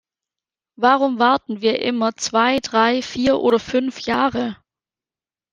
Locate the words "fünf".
3.59-3.99